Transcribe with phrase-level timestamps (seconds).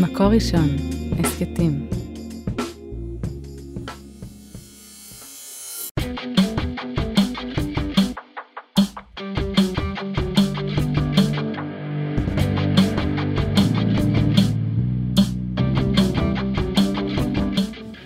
[0.00, 0.68] מקור ראשון,
[1.18, 1.88] הסכתים.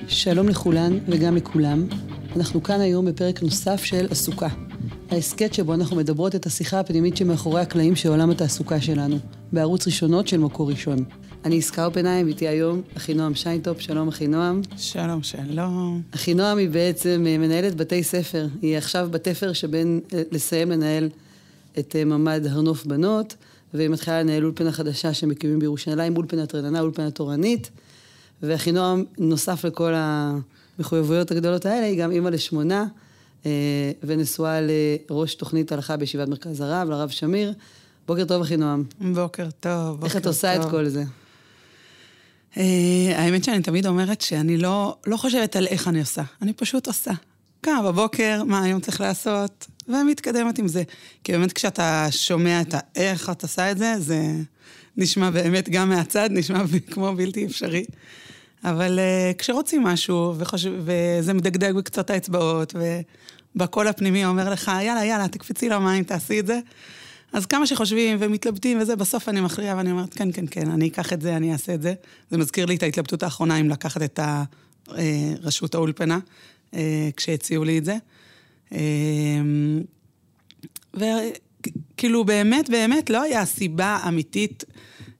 [0.08, 1.86] שלום לכולן וגם לכולם.
[2.36, 4.48] אנחנו כאן היום בפרק נוסף של עסוקה.
[5.10, 9.16] ההסכת שבו אנחנו מדברות את השיחה הפנימית שמאחורי הקלעים של עולם התעסוקה שלנו,
[9.52, 11.04] בערוץ ראשונות של מקור ראשון.
[11.44, 14.60] אני עסקה אופנהיים, איתי היום אחינועם שיינטופ, שלום אחינועם.
[14.76, 16.02] שלום, שלום.
[16.14, 21.08] אחינועם היא בעצם אה, מנהלת בתי ספר, היא עכשיו בתפר שבין אה, לסיים לנהל
[21.78, 23.34] את אה, ממ"ד הר נוף בנות,
[23.74, 27.70] והיא מתחילה לנהל אולפנה חדשה שמקימים בירושלים, אולפנת רננה, אולפנה תורנית,
[28.42, 32.86] ואחינועם, נוסף לכל המחויבויות הגדולות האלה, היא גם אימא לשמונה.
[33.46, 33.50] אה,
[34.02, 37.52] ונשואה לראש תוכנית הלכה בישיבת מרכז הרב, לרב שמיר.
[38.06, 38.84] בוקר טוב, אחינועם.
[39.14, 40.64] בוקר טוב, בוקר איך את עושה טוב.
[40.64, 41.04] את כל זה?
[42.58, 42.60] Uh,
[43.14, 47.10] האמת שאני תמיד אומרת שאני לא, לא חושבת על איך אני עושה, אני פשוט עושה.
[47.60, 50.82] קמה בבוקר, מה היום צריך לעשות, ומתקדמת עם זה.
[51.24, 54.32] כי באמת כשאתה שומע את האיך את עושה את זה, זה
[54.96, 57.84] נשמע באמת גם מהצד, נשמע כמו בלתי אפשרי.
[58.64, 62.74] אבל uh, כשרוצים משהו, וחושב, וזה מדגדג בקצות האצבעות,
[63.54, 66.58] ובקול הפנימי אומר לך, יאללה, יאללה, תקפצי למים, תעשי את זה.
[67.32, 71.12] אז כמה שחושבים ומתלבטים וזה, בסוף אני מכריעה ואני אומרת, כן, כן, כן, אני אקח
[71.12, 71.94] את זה, אני אעשה את זה.
[72.30, 74.20] זה מזכיר לי את ההתלבטות האחרונה אם לקחת את
[75.42, 76.18] רשות האולפנה,
[76.74, 77.96] אה, כשהציעו לי את זה.
[78.72, 78.78] אה,
[80.94, 84.64] וכאילו, באמת, באמת, לא היה סיבה אמיתית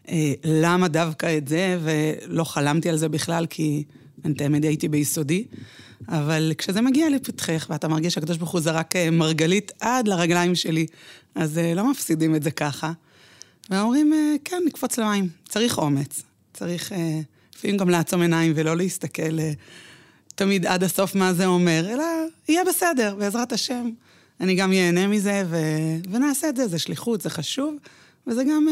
[0.09, 3.85] אה, למה דווקא את זה, ולא חלמתי על זה בכלל, כי
[4.25, 5.45] אני תמיד הייתי ביסודי.
[6.09, 10.87] אבל כשזה מגיע לפתחך, ואתה מרגיש שהקדוש ברוך הוא זרק מרגלית עד לרגליים שלי,
[11.35, 12.93] אז לא מפסידים את זה ככה.
[13.71, 15.29] ואומרים, כן, נקפוץ למים.
[15.49, 16.23] צריך אומץ.
[16.53, 16.93] צריך
[17.57, 19.39] לפעמים גם לעצום עיניים ולא להסתכל
[20.39, 22.05] תמיד עד הסוף מה זה אומר, אלא
[22.49, 23.91] יהיה בסדר, בעזרת השם.
[24.41, 25.57] אני גם ייהנה מזה, ו...
[26.11, 27.75] ונעשה את זה, זה שליחות, זה חשוב,
[28.27, 28.67] וזה גם,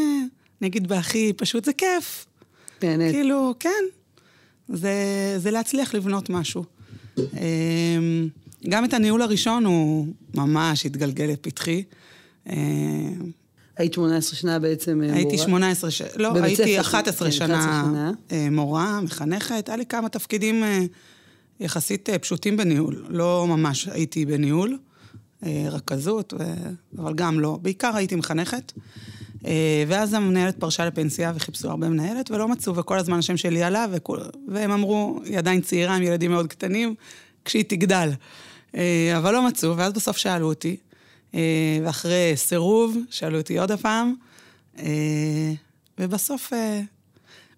[0.61, 2.25] אני אגיד בהכי פשוט, זה כיף.
[2.81, 3.11] באמת.
[3.11, 3.83] כאילו, כן.
[4.69, 4.93] זה,
[5.37, 6.63] זה להצליח לבנות משהו.
[8.69, 11.83] גם את הניהול הראשון הוא ממש התגלגל לפתחי.
[13.77, 15.15] היית 18 שנה בעצם מורה?
[15.15, 18.11] הייתי 18 שנה, לא, הייתי 11 שנה
[18.51, 19.69] מורה, מחנכת.
[19.69, 20.63] היה לי כמה תפקידים
[21.59, 23.05] יחסית פשוטים בניהול.
[23.09, 24.77] לא ממש הייתי בניהול,
[25.43, 26.33] רכזות,
[26.97, 27.59] אבל גם לא.
[27.61, 28.71] בעיקר הייתי מחנכת.
[29.87, 34.19] ואז המנהלת פרשה לפנסיה וחיפשו הרבה מנהלת, ולא מצאו, וכל הזמן השם שלי עלה, וכול,
[34.47, 36.95] והם אמרו, היא עדיין צעירה עם ילדים מאוד קטנים,
[37.45, 38.09] כשהיא תגדל.
[39.17, 40.77] אבל לא מצאו, ואז בסוף שאלו אותי,
[41.83, 44.13] ואחרי סירוב, שאלו אותי עוד הפעם,
[45.99, 46.53] ובסוף,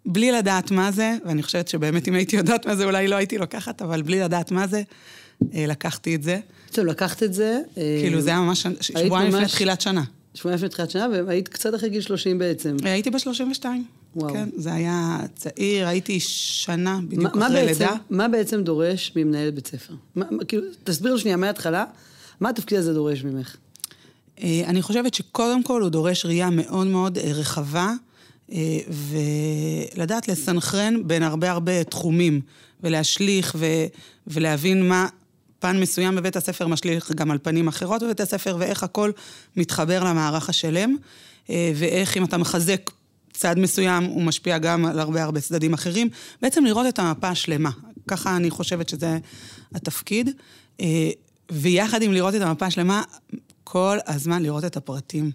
[0.06, 3.38] בלי לדעת מה זה, ואני חושבת שבאמת אם הייתי יודעת מה זה, אולי לא הייתי
[3.38, 4.82] לוקחת, אבל בלי לדעת מה זה,
[5.54, 6.40] לקחתי את זה.
[6.72, 7.60] טוב, לקחת את זה.
[8.02, 10.04] כאילו, זה היה ממש שבועיים לפני תחילת שנה.
[10.34, 12.78] שבועיים לפני תחילת שנה, והיית קצת אחרי גיל 30 בעצם.
[12.84, 13.66] הייתי ב-32.
[14.16, 14.34] וואו.
[14.34, 17.96] כן, זה היה צעיר, הייתי שנה בדיוק מה אחרי לידה.
[18.10, 19.94] מה בעצם דורש ממנהלת בית ספר?
[20.16, 21.86] מה, כאילו, תסביר שנייה מההתחלה,
[22.40, 23.56] מה התפקיד הזה דורש ממך?
[24.44, 27.94] אני חושבת שקודם כל הוא דורש ראייה מאוד מאוד רחבה,
[29.96, 32.42] ולדעת לסנכרן בין הרבה הרבה תחומים,
[32.84, 33.66] ולהשליך ו...
[34.28, 35.08] ולהבין מה
[35.60, 39.12] פן מסוים בבית הספר משליך גם על פנים אחרות בבית הספר, ואיך הכל
[39.56, 40.96] מתחבר למערך השלם,
[41.50, 42.92] ואיך אם אתה מחזק
[43.34, 46.10] צד מסוים, הוא משפיע גם על הרבה הרבה צדדים אחרים.
[46.42, 47.70] בעצם לראות את המפה השלמה.
[48.08, 49.18] ככה אני חושבת שזה
[49.76, 50.30] התפקיד.
[51.52, 53.04] ויחד עם לראות את המפה השלמה,
[53.64, 55.32] כל הזמן לראות את הפרטים.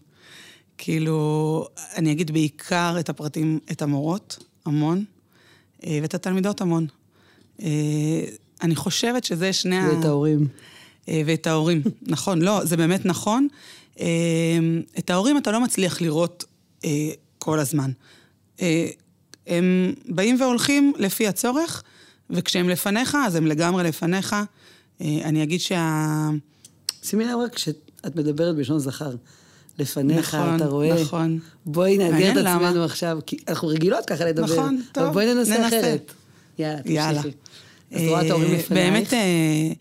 [0.78, 5.04] כאילו, אני אגיד בעיקר את הפרטים, את המורות, המון,
[5.86, 6.86] ואת התלמידות המון.
[8.64, 9.88] אני חושבת שזה שני ה...
[9.92, 10.48] ואת ההורים.
[11.08, 13.48] ואת ההורים, נכון, לא, זה באמת נכון.
[14.98, 16.44] את ההורים אתה לא מצליח לראות
[17.38, 17.90] כל הזמן.
[19.46, 21.82] הם באים והולכים לפי הצורך,
[22.30, 24.36] וכשהם לפניך, אז הם לגמרי לפניך.
[25.00, 26.28] אני אגיד שה...
[27.02, 29.14] שימי לב רק שאת מדברת בלשון זכר.
[29.78, 31.02] לפניך, נכון, אתה רואה?
[31.02, 31.38] נכון.
[31.66, 32.68] בואי נאתגר את למה?
[32.68, 34.44] עצמנו עכשיו, כי אנחנו רגילות ככה לדבר.
[34.44, 35.78] נכון, טוב, אבל בואי ננסה ננסה.
[35.78, 36.12] אחרת.
[36.58, 37.22] יאללה.
[37.22, 37.36] תמשיכי.
[37.92, 38.92] אז רואה את ההורים אה, לפנייך?
[38.92, 39.72] באמת, אה,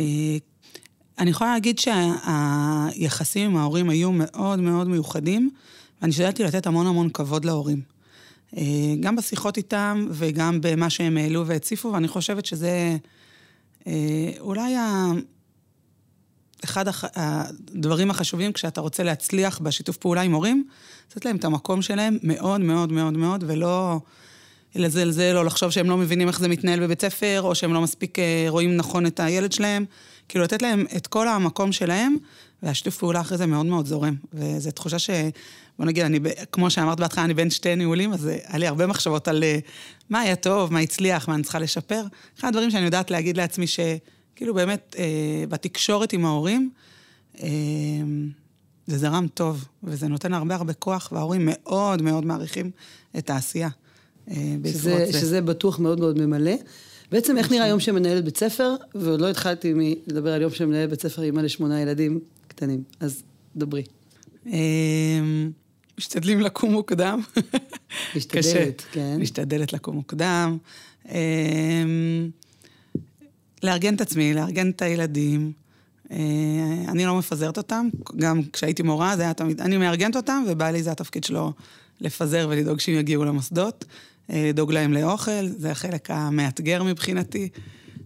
[0.00, 0.36] אה,
[1.18, 5.50] אני יכולה להגיד שהיחסים עם ההורים היו מאוד מאוד מיוחדים,
[6.00, 7.82] ואני השתדלתי לתת המון המון כבוד להורים.
[9.00, 12.96] גם בשיחות איתם וגם במה שהם העלו והציפו, ואני חושבת שזה
[14.40, 15.12] אולי ה...
[16.64, 16.84] אחד.
[17.14, 20.64] הדברים החשובים כשאתה רוצה להצליח בשיתוף פעולה עם הורים,
[21.10, 24.00] לתת להם את המקום שלהם מאוד מאוד מאוד מאוד, ולא
[24.74, 28.18] לזלזל או לחשוב שהם לא מבינים איך זה מתנהל בבית ספר, או שהם לא מספיק
[28.18, 29.84] אה, רואים נכון את הילד שלהם.
[30.28, 32.16] כאילו, לתת להם את כל המקום שלהם,
[32.62, 34.14] והשיתוף פעולה אחרי זה מאוד מאוד זורם.
[34.32, 35.10] וזו תחושה ש...
[35.78, 36.18] בוא נגיד, אני,
[36.52, 39.58] כמו שאמרת בהתחלה, אני בין שתי ניהולים, אז היה לי הרבה מחשבות על אה,
[40.10, 42.02] מה היה טוב, מה הצליח, מה אני צריכה לשפר.
[42.38, 46.70] אחד הדברים שאני יודעת להגיד לעצמי, שכאילו באמת, אה, בתקשורת עם ההורים,
[47.42, 47.48] אה,
[48.86, 52.70] זה זרם טוב, וזה נותן הרבה הרבה כוח, וההורים מאוד מאוד מעריכים
[53.18, 53.68] את העשייה.
[54.30, 55.20] אה, שזה, זה.
[55.20, 56.54] שזה בטוח מאוד מאוד ממלא.
[57.12, 59.74] בעצם איך נראה יום שמנהלת בית ספר, ועוד לא התחלתי
[60.06, 63.22] לדבר על יום שמנהלת בית ספר אימא לשמונה ילדים קטנים, אז
[63.56, 63.82] דברי.
[64.46, 65.50] אמ,
[65.98, 67.20] משתדלים לקום מוקדם.
[68.16, 69.16] משתדלת, כן.
[69.20, 70.58] משתדלת לקום מוקדם.
[71.08, 72.30] אמ,
[73.62, 75.52] לארגן את עצמי, לארגן את הילדים.
[76.10, 76.16] אה,
[76.88, 80.92] אני לא מפזרת אותם, גם כשהייתי מורה זה היה תמיד, אני מארגנת אותם, ובעלי זה
[80.92, 81.52] התפקיד שלו
[82.00, 83.84] לפזר ולדאוג שהם יגיעו למוסדות.
[84.32, 87.48] אה, לדאוג להם לאוכל, זה החלק המאתגר מבחינתי.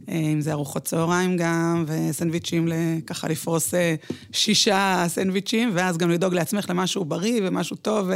[0.09, 2.69] אה, אם זה ארוחות צהריים גם, וסנדוויצ'ים,
[3.07, 3.95] ככה לפרוס אה,
[4.33, 8.09] שישה סנדוויצ'ים, ואז גם לדאוג לעצמך למשהו בריא ומשהו טוב,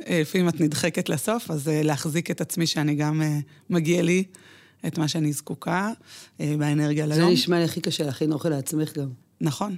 [0.00, 3.22] ולפעמים את נדחקת לסוף, אז להחזיק את עצמי שאני גם
[3.70, 4.24] מגיע לי
[4.86, 5.90] את מה שאני זקוקה
[6.38, 7.28] באנרגיה ליום.
[7.28, 9.08] זה נשמע לי הכי קשה להכין אוכל לעצמך גם.
[9.40, 9.76] נכון.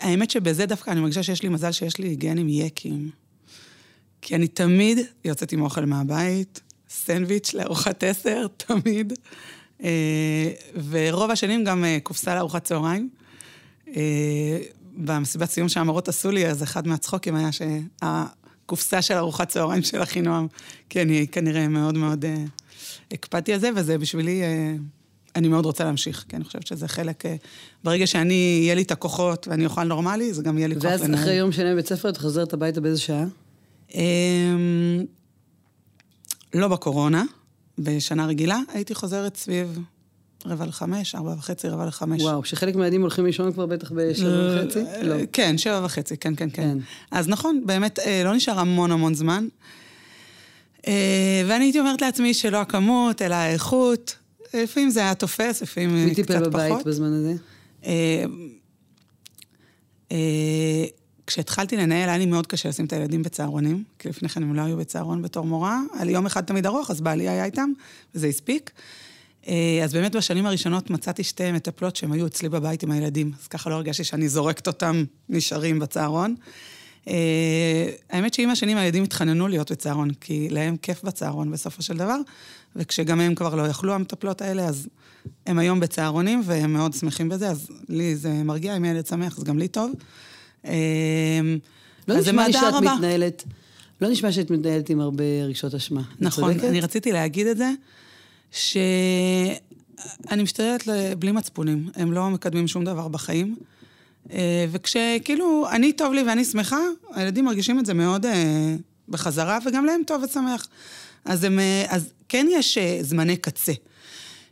[0.00, 3.10] האמת שבזה דווקא אני מרגישה שיש לי מזל שיש לי גנים יקים.
[4.22, 6.60] כי אני תמיד יוצאת עם אוכל מהבית,
[6.90, 9.12] סנדוויץ' לארוחת עשר, תמיד.
[9.82, 10.50] אה,
[10.90, 13.08] ורוב השנים גם אה, קופסה לארוחת צהריים.
[13.96, 14.58] אה,
[14.96, 20.46] במסיבת סיום שהמורות עשו לי, אז אחד מהצחוקים היה שהקופסה של ארוחת צהריים של אחינועם,
[20.88, 22.24] כי אני כנראה מאוד מאוד
[23.10, 24.42] הקפדתי על זה, וזה בשבילי,
[25.36, 27.24] אני מאוד רוצה להמשיך, כי אני חושבת שזה חלק,
[27.84, 31.00] ברגע שאני, יהיה לי את הכוחות ואני אוכל נורמלי, זה גם יהיה לי כוח לנהל.
[31.00, 33.24] ואז אחרי יום שני בבית ספר, את חוזרת הביתה באיזה שעה?
[36.54, 37.24] לא בקורונה,
[37.78, 39.78] בשנה רגילה, הייתי חוזרת סביב
[40.46, 42.22] רבע לחמש, ארבע וחצי, רבע לחמש.
[42.22, 44.78] וואו, שחלק מהילדים הולכים לישון כבר בטח בשבע וחצי?
[45.02, 45.16] לא.
[45.32, 46.78] כן, שבע וחצי, כן, כן, כן.
[47.10, 49.48] אז נכון, באמת, אה, לא נשאר המון המון זמן.
[50.86, 54.16] אה, ואני הייתי אומרת לעצמי שלא הכמות, אלא האיכות.
[54.54, 56.36] לפעמים זה היה תופס, לפעמים קצת פחות.
[56.36, 57.34] מי טיפל בבית בזמן הזה?
[61.30, 64.62] כשהתחלתי לנהל, היה לי מאוד קשה לשים את הילדים בצהרונים, כי לפני כן הם לא
[64.62, 65.80] היו בצהרון בתור מורה.
[65.94, 67.70] היה לי יום אחד תמיד ארוך, אז בעלי היה איתם,
[68.14, 68.70] וזה הספיק.
[69.48, 73.48] אה, אז באמת בשנים הראשונות מצאתי שתי מטפלות שהן היו אצלי בבית עם הילדים, אז
[73.48, 76.34] ככה לא הרגשתי שאני זורקת אותם נשארים בצהרון.
[77.08, 82.16] אה, האמת שעם השנים הילדים התחננו להיות בצהרון, כי להם כיף בצהרון בסופו של דבר,
[82.76, 84.88] וכשגם הם כבר לא יכלו, המטפלות האלה, אז
[85.46, 89.44] הם היום בצהרונים, והם מאוד שמחים בזה, אז לי זה מרגיע, אם ילד שמח, אז
[89.44, 89.92] גם לי טוב.
[90.64, 91.58] אמ,
[92.08, 92.94] לא נשמע לי שאת רבה.
[92.94, 93.44] מתנהלת,
[94.00, 96.02] לא נשמע שאת מתנהלת עם הרבה רגשות אשמה.
[96.20, 97.70] נכון, אני רציתי להגיד את זה,
[98.50, 103.56] שאני משתדלת בלי מצפונים, הם לא מקדמים שום דבר בחיים.
[104.32, 106.78] אה, וכשכאילו, אני טוב לי ואני שמחה,
[107.14, 108.74] הילדים מרגישים את זה מאוד אה,
[109.08, 110.68] בחזרה, וגם להם טוב ושמח.
[111.24, 113.72] אז, הם, אה, אז כן יש זמני קצה.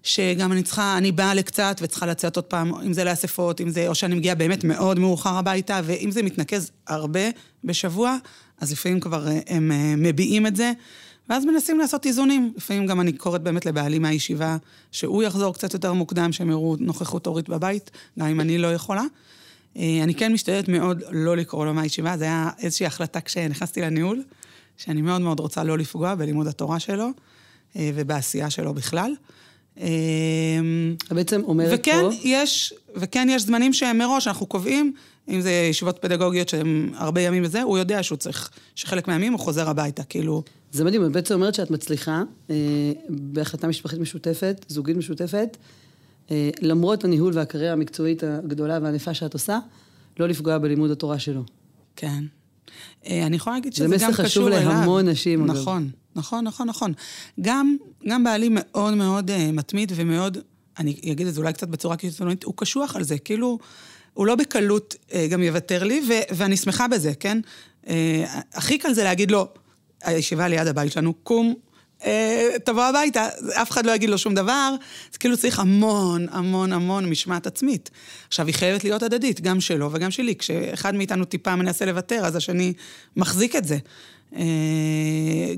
[0.02, 3.88] שגם אני צריכה, אני באה לקצת וצריכה לצאת עוד פעם, אם זה לאספות, אם זה,
[3.88, 7.20] או שאני מגיעה באמת מאוד מאוחר הביתה, ואם זה מתנקז הרבה
[7.64, 8.16] בשבוע,
[8.60, 10.72] אז לפעמים כבר אה, הם אה, מביעים את זה,
[11.28, 12.52] ואז מנסים לעשות איזונים.
[12.56, 14.56] לפעמים גם אני קוראת באמת לבעלי מהישיבה,
[14.92, 19.04] שהוא יחזור קצת יותר מוקדם, שהם יראו נוכחות הורית בבית, גם אם אני לא יכולה.
[19.76, 24.22] אה, אני כן משתדלת מאוד לא לקרוא לו מהישיבה, זו הייתה איזושהי החלטה כשנכנסתי לניהול,
[24.76, 27.08] שאני מאוד מאוד רוצה לא לפגוע בלימוד התורה שלו
[27.76, 29.12] ובעשייה שלו בכלל.
[29.80, 32.10] אמ, את בעצם אומרת וכן, פה...
[32.24, 34.92] יש, וכן יש זמנים שהם מראש, אנחנו קובעים,
[35.28, 39.40] אם זה ישיבות פדגוגיות שהם הרבה ימים וזה, הוא יודע שהוא צריך, שחלק מהימים הוא
[39.40, 40.42] חוזר הביתה, כאילו...
[40.72, 42.56] זה מדהים, את בעצם אומרת שאת מצליחה, אה,
[43.08, 45.56] בהחלטה משפחית משותפת, זוגית משותפת,
[46.30, 49.58] אה, למרות הניהול והקריירה המקצועית הגדולה והענפה שאת עושה,
[50.20, 51.42] לא לפגוע בלימוד התורה שלו.
[51.96, 52.24] כן.
[53.06, 54.58] אה, אני יכולה להגיד שזה גם קשור אליו.
[54.58, 55.46] זה מסר חשוב להמון נשים.
[55.46, 56.92] נכון, נכון, נכון, נכון.
[57.40, 57.76] גם,
[58.08, 60.38] גם בעלי מאוד מאוד uh, מתמיד ומאוד,
[60.78, 63.58] אני אגיד את זה אולי קצת בצורה קיצונית, הוא קשוח על זה, כאילו,
[64.14, 67.40] הוא לא בקלות אה, גם יוותר לי, ו- ואני שמחה בזה, כן?
[67.84, 67.88] אה,
[68.54, 69.48] הכי קל זה להגיד לו,
[70.02, 71.54] הישיבה ליד הבית שלנו, קום,
[72.64, 73.28] תבוא הביתה,
[73.62, 74.74] אף אחד לא יגיד לו שום דבר,
[75.12, 77.90] אז כאילו צריך המון, המון, המון משמעת עצמית.
[78.28, 80.36] עכשיו, היא חייבת להיות הדדית, גם שלו וגם שלי.
[80.36, 82.72] כשאחד מאיתנו טיפה מנסה לוותר, אז השני
[83.16, 83.78] מחזיק את זה.
[84.36, 84.42] אה,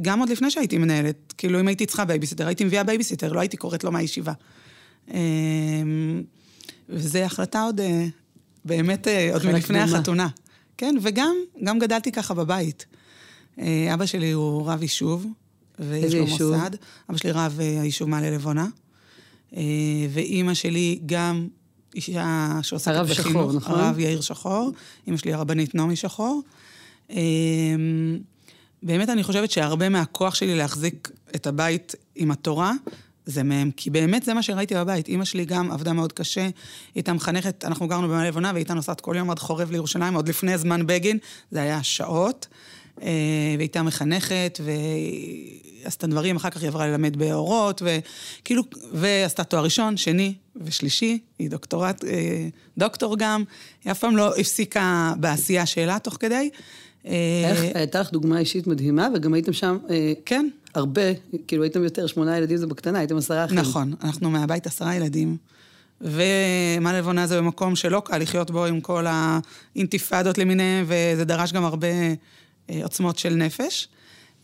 [0.03, 3.57] גם עוד לפני שהייתי מנהלת, כאילו אם הייתי צריכה בייביסיטר, הייתי מביאה בייביסיטר, לא הייתי
[3.57, 4.33] קוראת לו מהישיבה.
[5.15, 5.19] אה,
[6.89, 7.81] וזו החלטה עוד
[8.65, 9.99] באמת אה, עוד מלפני דומה.
[9.99, 10.29] החתונה.
[10.79, 12.87] כן, וגם גם גדלתי ככה בבית.
[13.61, 15.27] אה, אבא שלי הוא רב יישוב,
[15.89, 16.55] ויש לו יישוב?
[16.55, 16.71] מוסד.
[17.11, 18.67] אבא שלי רב אה, היישוב מעלה לבונה.
[19.57, 19.63] אה,
[20.11, 21.49] ואימא שלי גם
[21.95, 23.31] אישה שעוסקת הרב בחינוך.
[23.31, 23.81] שחור, נכון?
[23.81, 24.71] הרב יאיר שחור.
[25.07, 26.43] אימא שלי הרבנית נעמי שחור.
[27.11, 27.17] אה,
[28.83, 32.73] באמת אני חושבת שהרבה מהכוח שלי להחזיק את הבית עם התורה,
[33.27, 35.09] זה מהם, כי באמת זה מה שראיתי בבית.
[35.09, 36.53] אימא שלי גם עבדה מאוד קשה, היא
[36.95, 40.29] הייתה מחנכת, אנחנו גרנו במעלה לבונה, והיא הייתה נוסעת כל יום עד חורב לירושלים, עוד
[40.29, 41.19] לפני זמן בגין,
[41.51, 42.47] זה היה שעות.
[43.03, 43.09] אה,
[43.47, 49.65] והיא הייתה מחנכת, והיא עשתה דברים, אחר כך היא עברה ללמד באורות, וכאילו, ועשתה תואר
[49.65, 53.45] ראשון, שני ושלישי, היא דוקטורט, אה, דוקטור גם,
[53.85, 56.51] היא אף פעם לא הפסיקה בעשייה שלה תוך כדי.
[57.07, 57.13] אה,
[57.51, 59.79] איך, הייתה לך דוגמה אישית מדהימה, וגם הייתם שם
[60.25, 61.03] כן, הרבה,
[61.47, 63.59] כאילו הייתם יותר, שמונה ילדים זה בקטנה, הייתם עשרה אחים.
[63.59, 65.37] נכון, אנחנו מהבית עשרה ילדים,
[66.01, 71.65] ומה לבונה זה במקום שלא קל לחיות בו עם כל האינתיפאדות למיניהם, וזה דרש גם
[71.65, 71.89] הרבה
[72.83, 73.89] עוצמות של נפש.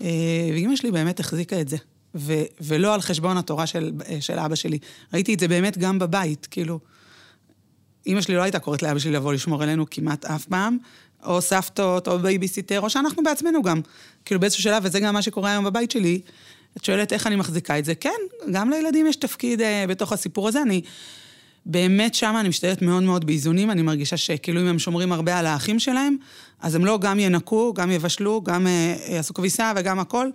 [0.03, 0.09] אה,
[0.53, 1.77] ואימא שלי באמת החזיקה את זה,
[2.15, 4.79] ו- ולא על חשבון התורה של, אה, של אבא שלי.
[5.15, 6.81] ראיתי את זה באמת גם בבית, כאילו,
[8.07, 10.79] אימא שלי לא הייתה קוראת לאבא שלי לבוא לשמור עלינו כמעט אף פעם,
[11.25, 13.81] או סבתות, או בייביסיטר, או שאנחנו בעצמנו גם.
[14.25, 16.21] כאילו באיזשהו שלב, וזה גם מה שקורה היום בבית שלי,
[16.77, 17.95] את שואלת איך אני מחזיקה את זה.
[17.95, 18.11] כן,
[18.53, 20.63] גם לילדים יש תפקיד אה, בתוך הסיפור הזה.
[20.63, 20.83] אני
[21.67, 25.47] באמת שמה אני משתדלת מאוד מאוד באיזונים, אני מרגישה שכאילו אם הם שומרים הרבה על
[25.47, 26.17] האחים שלהם,
[26.63, 30.31] אז הם לא גם ינקו, גם יבשלו, גם אה, יעשו כביסה וגם הכל,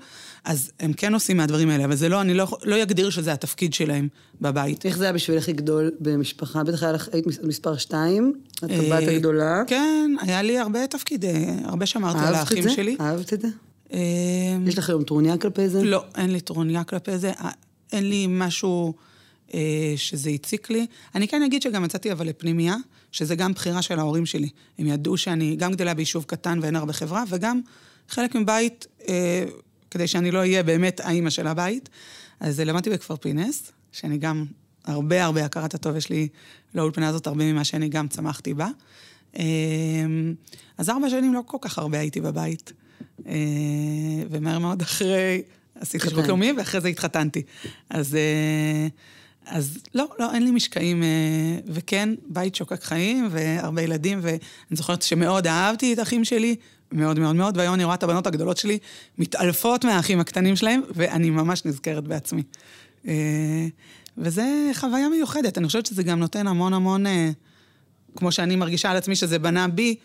[0.46, 3.74] אז הם כן עושים מהדברים האלה, אבל זה לא, אני לא, לא אגדיר שזה התפקיד
[3.74, 4.08] שלהם
[4.42, 4.86] בבית.
[4.86, 6.64] איך זה היה בשבילך לגדול במשפחה?
[6.64, 9.62] בטח היה לך, היית מס- מספר שתיים, את הבת אה, הגדולה.
[9.68, 11.32] כן, היה לי הרבה תפקיד, אה,
[11.66, 12.70] הרבה שמרתי על אהבת את האחים זה?
[12.70, 12.96] שלי.
[13.00, 13.48] אהבת את זה?
[14.68, 15.84] יש לך היום טרוניה כלפי זה?
[15.84, 17.32] לא, אין לי טרוניה כלפי זה,
[17.92, 18.94] אין לי משהו
[19.96, 20.86] שזה הציק לי.
[21.16, 22.76] אני כן אגיד שגם יצאתי אבל לפנימייה,
[23.12, 24.50] שזה גם בחירה של ההורים שלי.
[24.80, 27.62] הם ידעו שאני גם גדלה ביישוב קטן ואין הרבה חברה, וגם
[28.10, 29.44] חלק מבית, אה,
[29.92, 31.90] כדי שאני לא אהיה באמת האימא של הבית.
[32.40, 34.46] אז למדתי בכפר פינס, שאני גם
[34.86, 36.28] הרבה הרבה הכרת הטוב יש לי
[36.76, 38.68] לאולפנה הזאת, הרבה ממה שאני גם צמחתי בה.
[39.40, 39.44] אה,
[40.78, 42.74] אז ארבע שנים לא כל כך הרבה הייתי בבית.
[43.28, 43.34] אה,
[44.30, 45.42] ומהר מאוד אחרי,
[45.76, 46.28] עשיתי שירות התחתנת.
[46.28, 47.42] לאומי, ואחרי זה התחתנתי.
[47.90, 48.88] אז, אה,
[49.52, 51.08] אז לא, לא, אין לי משקעים, אה,
[51.68, 54.38] וכן, בית שוקק חיים, והרבה ילדים, ואני
[54.72, 56.56] זוכרת שמאוד אהבתי את האחים שלי,
[56.92, 58.78] מאוד מאוד מאוד, והיום אני רואה את הבנות הגדולות שלי
[59.18, 62.44] מתעלפות מהאחים הקטנים שלהם, ואני ממש נזכרת בעצמי.
[63.08, 63.68] אה,
[64.18, 67.08] וזה חוויה מיוחדת, אני חושבת שזה גם נותן המון המון...
[67.08, 67.32] אה,
[68.16, 69.96] כמו שאני מרגישה על עצמי שזה בנה בי,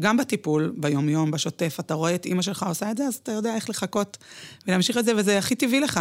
[0.00, 3.54] גם בטיפול, ביום-יום, בשוטף, אתה רואה את אימא שלך עושה את זה, אז אתה יודע
[3.54, 4.18] איך לחכות
[4.66, 6.00] ולהמשיך את זה, וזה הכי טבעי לך.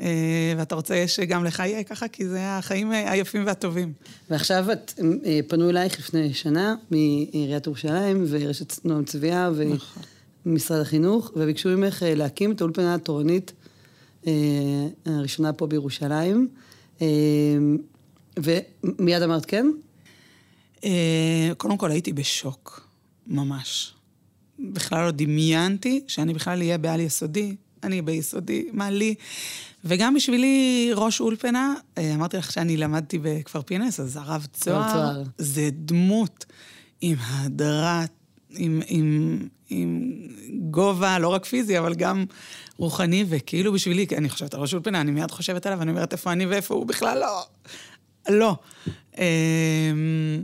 [0.00, 3.92] אה, ואתה רוצה שגם לך יהיה ככה, כי זה החיים אה, היפים והטובים.
[4.30, 10.02] ועכשיו את, אה, פנו אלייך לפני שנה מעיריית ירושלים ורשת נועם צביה נכון.
[10.46, 13.52] ומשרד החינוך, וביקשו ממך להקים את האולפנה התורנית
[15.06, 16.48] הראשונה פה בירושלים.
[18.38, 19.66] ומיד אמרת כן?
[21.56, 22.88] קודם כל הייתי בשוק,
[23.26, 23.94] ממש.
[24.58, 29.14] בכלל לא דמיינתי שאני בכלל אהיה בעל יסודי, אני ביסודי, מה לי?
[29.84, 35.22] וגם בשבילי ראש אולפנה, אה, אמרתי לך שאני למדתי בכפר פינס, אז הרב צוהר, צוהר.
[35.38, 36.46] זה דמות
[37.00, 38.10] עם הדרת,
[38.50, 39.38] עם, עם,
[39.70, 40.10] עם
[40.70, 42.24] גובה, לא רק פיזי, אבל גם
[42.76, 46.32] רוחני, וכאילו בשבילי, אני חושבת על ראש אולפנה, אני מיד חושבת עליו, אני אומרת איפה
[46.32, 47.46] אני ואיפה הוא, בכלל לא.
[48.28, 48.56] לא.
[49.18, 50.42] אמ,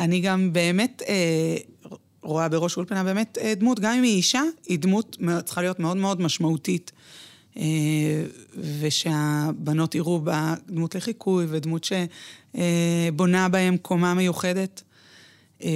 [0.00, 1.56] אני גם באמת אה,
[2.24, 5.96] רואה בראש אולפנה באמת אה, דמות, גם אם היא אישה, היא דמות צריכה להיות מאוד
[5.96, 6.92] מאוד משמעותית.
[7.56, 8.24] אה,
[8.80, 11.86] ושהבנות יראו בה דמות לחיקוי ודמות
[12.54, 14.82] שבונה בהם קומה מיוחדת.
[15.64, 15.70] אה,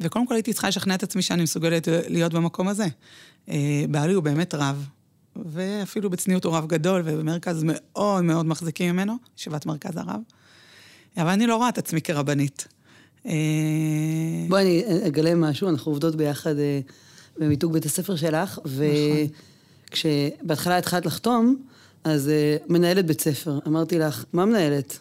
[0.00, 2.86] וקודם כל הייתי צריכה לשכנע את עצמי שאני מסוגלת להיות במקום הזה.
[3.90, 4.88] בעלי הוא באמת רב,
[5.36, 10.20] ואפילו בצניעות הוא רב גדול, ובמרכז מאוד מאוד מחזיקים ממנו, ישיבת מרכז הרב.
[11.16, 12.68] אבל אני לא רואה את עצמי כרבנית.
[13.26, 13.32] אה,
[14.48, 16.80] בואי אני אגלה משהו, אנחנו עובדות ביחד אה,
[17.38, 18.58] במיתוג בית הספר שלך,
[19.90, 21.56] וכשבהתחלה התחלת לחתום,
[22.04, 24.98] אז אה, מנהלת בית ספר, אמרתי לך, מה מנהלת?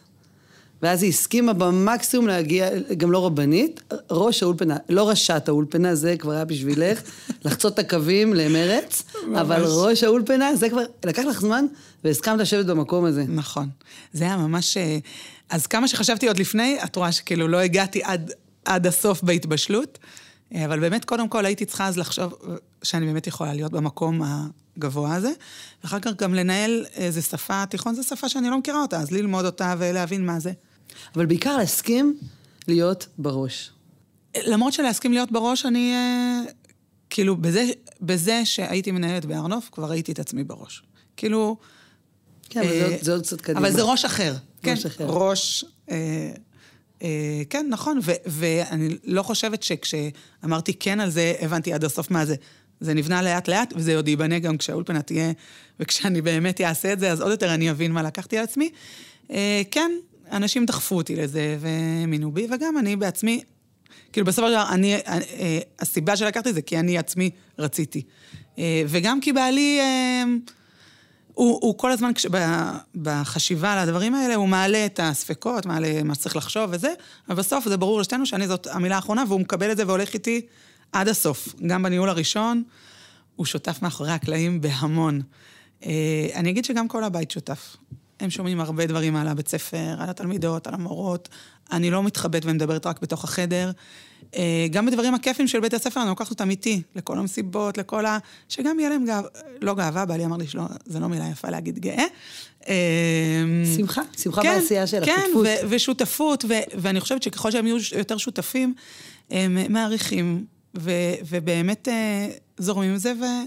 [0.82, 6.32] ואז היא הסכימה במקסימום להגיע, גם לא רבנית, ראש האולפנה, לא ראשת האולפנה, זה כבר
[6.32, 7.02] היה בשבילך,
[7.46, 9.04] לחצות את הקווים למרץ,
[9.42, 11.66] אבל ראש האולפנה, זה כבר, לקח לך זמן,
[12.04, 13.26] והסכמת לשבת במקום הזה.
[13.28, 13.70] נכון.
[14.14, 14.78] זה היה ממש...
[15.52, 18.32] אז כמה שחשבתי עוד לפני, את רואה שכאילו לא הגעתי עד,
[18.66, 20.00] עד הסוף בהתבשלות,
[20.56, 22.34] אבל באמת, קודם כל הייתי צריכה אז לחשוב
[22.84, 24.22] שאני באמת יכולה להיות במקום
[24.78, 25.32] הגבוה הזה,
[25.84, 29.46] ואחר כך גם לנהל איזה שפה, תיכון זו שפה שאני לא מכירה אותה, אז ללמוד
[29.46, 30.52] אותה ולהבין מה זה.
[31.16, 32.18] אבל בעיקר להסכים
[32.68, 33.72] להיות בראש.
[34.38, 35.94] למרות שלהסכים להיות בראש, אני...
[35.94, 36.42] אה,
[37.10, 37.66] כאילו, בזה,
[38.02, 40.84] בזה שהייתי מנהלת בהר נוף, כבר ראיתי את עצמי בראש.
[41.18, 41.58] כאילו...
[42.50, 43.60] כן, אבל אה, זה זה עוד קצת קדימה.
[43.60, 44.34] אבל זה ראש אחר.
[44.64, 45.06] כן, ראש אחר.
[45.06, 45.66] ראש...
[45.92, 46.32] אה,
[47.04, 52.26] אה, כן, נכון, ו, ואני לא חושבת שכשאמרתי כן על זה, הבנתי עד הסוף מה
[52.26, 52.36] זה.
[52.80, 55.32] זה נבנה לאט-לאט, וזה עוד ייבנה גם כשהאולפנה תהיה,
[55.80, 58.70] וכשאני באמת אעשה את זה, אז עוד יותר אני אבין מה לקחתי על עצמי.
[59.32, 59.92] אה, כן,
[60.32, 63.42] אנשים דחפו אותי לזה, והאמינו בי, וגם אני בעצמי,
[64.14, 68.02] כאילו בסופו של דבר, אני, אה, הסיבה שלקחתי זה, כי אני עצמי רציתי.
[68.60, 69.80] אה, וגם כי בעלי...
[71.42, 72.38] הוא, הוא כל הזמן, כש, ב,
[72.96, 76.94] בחשיבה על הדברים האלה, הוא מעלה את הספקות, מעלה מה שצריך לחשוב וזה,
[77.30, 80.42] אבל בסוף זה ברור לשתינו שאני זאת המילה האחרונה, והוא מקבל את זה והולך איתי
[80.92, 81.56] עד הסוף.
[81.68, 82.64] גם בניהול הראשון,
[83.36, 85.22] הוא שותף מאחורי הקלעים בהמון.
[85.86, 87.78] אה, אני אגיד שגם כל הבית שותף.
[88.22, 91.30] הם שומעים הרבה דברים על הבית ספר, על התלמידות, על המורות.
[91.72, 93.72] אני לא מתחבאת ומדברת רק בתוך החדר.
[94.36, 98.18] אה, גם בדברים הכיפים של בית הספר, אני לוקחת אותם איתי, לכל המסיבות, לכל ה...
[98.50, 99.30] שגם יהיה להם גאווה,
[99.62, 102.06] לא גאווה, בעלי אמר לי שלא, זה לא מילה יפה להגיד גאה.
[102.70, 102.76] אה,
[103.78, 105.46] שמחה, שמחה כן, בעשייה שלה, כן, שותפות.
[105.46, 106.46] ו- ושותפות,
[106.78, 108.74] ואני חושבת שככל שהם יהיו יותר שותפים,
[109.30, 110.46] הם מעריכים,
[111.26, 113.46] ובאמת אה, זורמים עם זה, ו-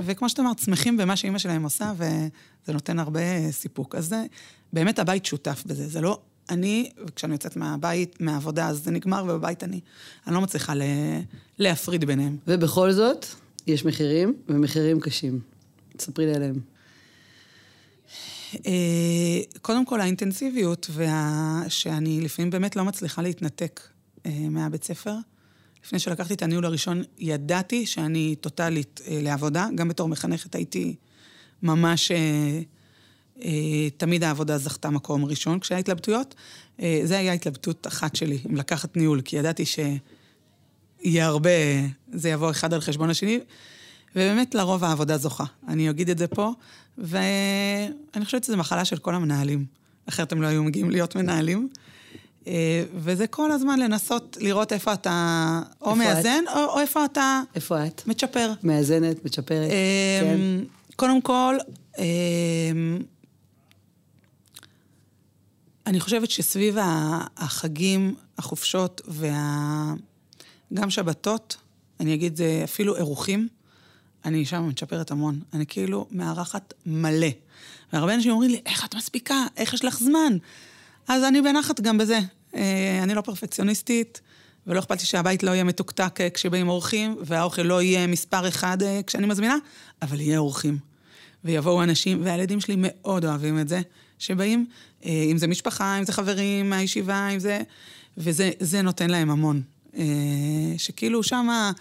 [0.00, 3.94] וכמו שאת אמרת, שמחים במה שאימא שלהם עושה, וזה נותן הרבה אה, סיפוק.
[3.94, 4.24] אז זה,
[4.72, 6.20] באמת הבית שותף בזה, זה לא
[6.50, 9.80] אני, וכשאני יוצאת מהבית, מהעבודה, אז זה נגמר, ובבית אני,
[10.26, 10.82] אני לא מצליחה ל-
[11.58, 12.36] להפריד ביניהם.
[12.46, 13.26] ובכל זאת,
[13.66, 15.40] יש מחירים, ומחירים קשים.
[15.96, 16.60] תספרי לי עליהם.
[18.66, 21.62] אה, קודם כל, האינטנסיביות, וה...
[21.68, 23.80] שאני לפעמים באמת לא מצליחה להתנתק
[24.26, 25.14] אה, מהבית ספר.
[25.84, 29.68] לפני שלקחתי את הניהול הראשון, ידעתי שאני טוטאלית אה, לעבודה.
[29.74, 30.94] גם בתור מחנכת הייתי
[31.62, 32.10] ממש...
[32.10, 32.60] אה,
[33.44, 36.34] אה, תמיד העבודה זכתה מקום ראשון כשהיה התלבטויות.
[36.80, 41.50] אה, זו הייתה התלבטות אחת שלי, אם לקחת ניהול, כי ידעתי שיהיה הרבה,
[42.12, 43.40] זה יבוא אחד על חשבון השני,
[44.16, 45.44] ובאמת לרוב העבודה זוכה.
[45.68, 46.52] אני אגיד את זה פה,
[46.98, 49.64] ואני חושבת שזו מחלה של כל המנהלים,
[50.08, 51.68] אחרת הם לא היו מגיעים להיות מנהלים.
[52.46, 56.16] אה, וזה כל הזמן לנסות לראות איפה אתה או איפה את?
[56.16, 58.02] מאזן, או, או איפה אתה איפה את?
[58.06, 58.52] מצ'פר.
[58.62, 59.70] מאזנת, מצ'פרת?
[59.70, 60.34] כן.
[60.34, 60.64] אמ,
[60.96, 61.56] קודם כל,
[61.98, 62.98] אמ,
[65.86, 66.76] אני חושבת שסביב
[67.36, 71.56] החגים, החופשות וגם שבתות,
[72.00, 73.48] אני אגיד, זה אפילו אירוחים,
[74.24, 75.40] אני שם מצ'פרת המון.
[75.52, 77.28] אני כאילו מארחת מלא.
[77.92, 79.46] והרבה אנשים אומרים לי, איך את מספיקה?
[79.56, 80.36] איך יש לך זמן?
[81.12, 82.18] אז אני בנחת גם בזה.
[82.54, 84.20] אה, אני לא פרפקציוניסטית,
[84.66, 88.82] ולא אכפת לי שהבית לא יהיה מתוקתק אה, כשבאים אורחים, והאוכל לא יהיה מספר אחד
[88.82, 89.56] אה, כשאני מזמינה,
[90.02, 90.78] אבל יהיה אורחים.
[91.44, 93.80] ויבואו אנשים, והילדים שלי מאוד אוהבים את זה,
[94.18, 94.66] שבאים,
[95.04, 97.60] אם זה משפחה, אם זה חברים מהישיבה, אם זה...
[98.18, 99.62] וזה זה נותן להם המון.
[100.76, 101.72] שכאילו שמה...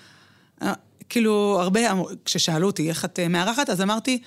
[1.10, 1.80] כאילו, הרבה,
[2.26, 4.22] כששאלו אותי איך את מארחת, אז אמרתי,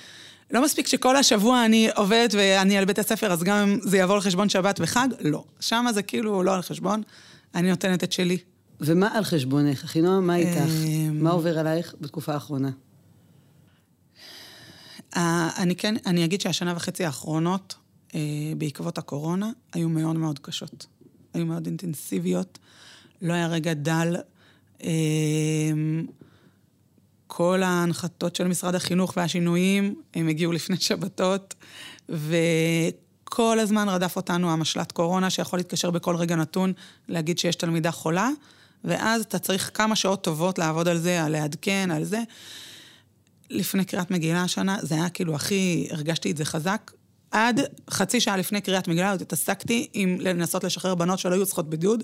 [0.52, 4.14] לא מספיק שכל השבוע אני עובדת ואני על בית הספר, אז גם אם זה יבוא
[4.14, 5.08] על חשבון שבת וחג?
[5.20, 5.44] לא.
[5.60, 7.02] שמה זה כאילו לא על חשבון,
[7.54, 8.38] אני נותנת את שלי.
[8.80, 9.84] ומה על חשבונך?
[9.84, 10.70] אחינועם, מה איתך?
[10.86, 12.70] אמ, מה עובר עלייך בתקופה האחרונה?
[15.16, 17.74] אני כן, אני אגיד שהשנה וחצי האחרונות,
[18.14, 18.20] אה,
[18.58, 20.86] בעקבות הקורונה, היו מאוד מאוד קשות.
[21.34, 22.58] היו מאוד אינטנסיביות,
[23.22, 24.16] לא היה רגע דל.
[27.34, 31.54] כל ההנחתות של משרד החינוך והשינויים, הם הגיעו לפני שבתות,
[32.08, 36.72] וכל הזמן רדף אותנו המשל"ט קורונה, שיכול להתקשר בכל רגע נתון,
[37.08, 38.30] להגיד שיש תלמידה חולה,
[38.84, 42.20] ואז אתה צריך כמה שעות טובות לעבוד על זה, על לעדכן, על זה.
[43.50, 46.90] לפני קריאת מגילה השנה, זה היה כאילו הכי, הרגשתי את זה חזק.
[47.30, 51.70] עד חצי שעה לפני קריאת מגילה, עוד התעסקתי עם לנסות לשחרר בנות שלא היו צריכות
[51.70, 52.02] בידוד,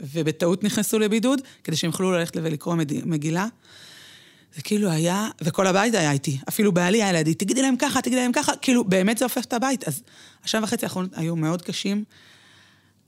[0.00, 3.46] ובטעות נכנסו לבידוד, כדי שהם יוכלו ללכת ולקרוא מגילה.
[4.54, 8.20] זה כאילו היה, וכל הבית היה איתי, אפילו בעלי היה לידי, תגידי להם ככה, תגידי
[8.20, 9.88] להם ככה, כאילו, באמת זה הופך את הבית.
[9.88, 10.02] אז
[10.44, 12.04] השנה וחצי האחרונות היו מאוד קשים.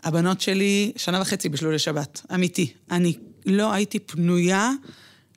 [0.03, 2.73] הבנות שלי, שנה וחצי בישלו לשבת, אמיתי.
[2.91, 4.71] אני לא הייתי פנויה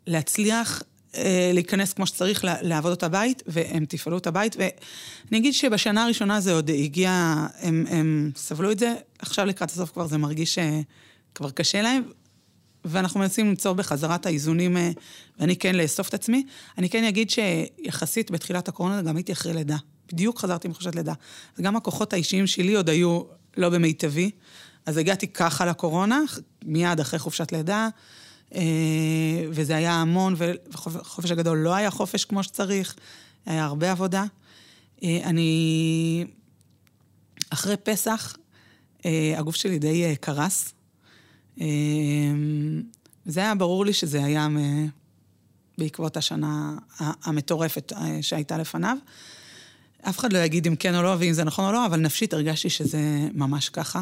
[0.08, 0.84] להצליח
[1.16, 4.56] אה, להיכנס כמו שצריך, לעבוד את הבית, והם תפעלו את הבית.
[4.56, 7.12] ואני אגיד שבשנה הראשונה זה עוד הגיע,
[7.60, 12.04] הם, הם סבלו את זה, עכשיו לקראת הסוף כבר זה מרגיש שכבר קשה להם,
[12.86, 14.92] ואנחנו מנסים למצוא בחזרה את האיזונים, אה,
[15.40, 16.46] ואני כן לאסוף את עצמי.
[16.78, 19.78] אני כן אגיד שיחסית בתחילת הקורונה גם הייתי אחרי לידה.
[20.12, 21.14] בדיוק חזרתי מחופשת לידה.
[21.58, 23.22] אז גם הכוחות האישיים שלי עוד היו
[23.58, 24.32] לא במיטבי.
[24.86, 26.22] אז הגעתי ככה לקורונה,
[26.66, 27.88] מיד אחרי חופשת לידה,
[28.56, 28.62] אה,
[29.50, 30.36] וזה היה המון,
[30.72, 32.96] וחופש הגדול לא היה חופש כמו שצריך,
[33.46, 34.24] היה הרבה עבודה.
[35.04, 36.26] אה, אני...
[37.50, 38.36] אחרי פסח,
[39.38, 40.74] הגוף שלי די קרס.
[43.26, 44.48] זה היה ברור לי שזה היה
[45.78, 48.98] בעקבות השנה המטורפת שהייתה לפניו.
[50.10, 52.34] אף אחד לא יגיד אם כן או לא, ואם זה נכון או לא, אבל נפשית
[52.34, 54.02] הרגשתי שזה ממש ככה.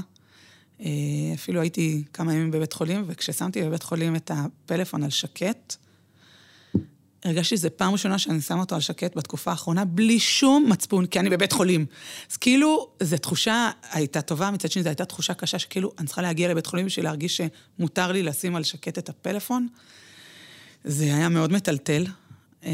[0.82, 0.90] אה,
[1.34, 5.76] אפילו הייתי כמה ימים בבית חולים, וכששמתי בבית חולים את הפלאפון על שקט,
[7.26, 11.20] הרגשתי שזו פעם ראשונה שאני שמה אותו על שקט בתקופה האחרונה, בלי שום מצפון, כי
[11.20, 11.86] אני בבית חולים.
[12.32, 16.22] אז כאילו, זו תחושה הייתה טובה, מצד שני זו הייתה תחושה קשה, שכאילו, אני צריכה
[16.22, 17.42] להגיע לבית חולים בשביל להרגיש
[17.78, 19.68] שמותר לי לשים על שקט את הפלאפון.
[20.84, 22.06] זה היה מאוד מטלטל.
[22.66, 22.72] אה,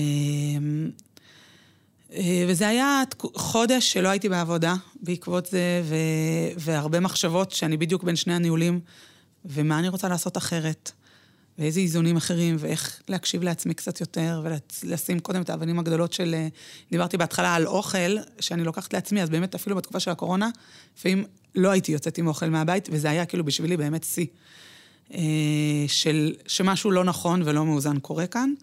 [2.14, 3.02] אה, וזה היה
[3.36, 5.82] חודש שלא הייתי בעבודה בעקבות זה.
[6.58, 8.80] והרבה מחשבות שאני בדיוק בין שני הניהולים,
[9.46, 10.92] ומה אני רוצה לעשות אחרת,
[11.60, 14.44] ואיזה איזונים אחרים, ואיך להקשיב לעצמי קצת יותר,
[14.84, 16.34] ולשים קודם את האבנים הגדולות של...
[16.34, 16.48] אה,
[16.92, 20.50] דיברתי בהתחלה על אוכל, שאני לוקחת לעצמי, אז באמת אפילו בתקופה של הקורונה,
[20.98, 24.26] לפעמים לא הייתי יוצאת עם אוכל מהבית, וזה היה כאילו בשבילי באמת שיא.
[25.14, 25.20] אה,
[25.88, 28.54] של שמשהו לא נכון ולא מאוזן קורה כאן.